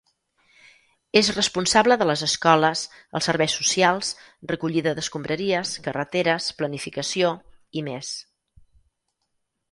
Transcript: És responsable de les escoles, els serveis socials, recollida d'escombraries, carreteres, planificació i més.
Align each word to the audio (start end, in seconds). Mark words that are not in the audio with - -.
És 1.19 1.27
responsable 1.33 1.97
de 2.01 2.05
les 2.11 2.21
escoles, 2.27 2.81
els 3.19 3.27
serveis 3.29 3.57
socials, 3.59 4.09
recollida 4.51 4.93
d'escombraries, 4.99 5.73
carreteres, 5.89 6.47
planificació 6.63 7.29
i 7.83 7.85
més. 7.89 8.15